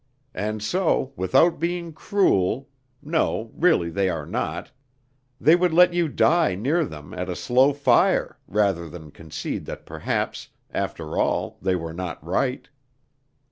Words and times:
And 0.33 0.63
so, 0.63 1.13
without 1.15 1.59
being 1.59 1.93
cruel 1.93 2.69
(no, 3.03 3.51
really, 3.53 3.91
they 3.91 4.09
are 4.09 4.25
not) 4.25 4.71
they 5.39 5.55
would 5.55 5.75
let 5.75 5.93
you 5.93 6.07
die 6.07 6.55
near 6.55 6.83
them 6.85 7.13
at 7.13 7.29
a 7.29 7.35
slow 7.35 7.71
fire 7.71 8.39
rather 8.47 8.89
than 8.89 9.11
concede 9.11 9.65
that 9.65 9.85
perhaps 9.85 10.49
after 10.71 11.19
all 11.19 11.59
they 11.61 11.75
were 11.75 11.93
not 11.93 12.25
right. 12.25 12.67